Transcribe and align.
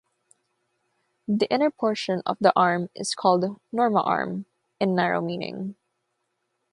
The 1.27 1.45
inner 1.53 1.69
portion 1.69 2.23
of 2.25 2.37
the 2.41 2.51
Arm 2.55 2.89
is 2.95 3.13
called 3.13 3.61
"Norma 3.71 4.01
Arm" 4.01 4.47
in 4.79 4.95
narrow 4.95 5.21
meaning. 5.21 5.75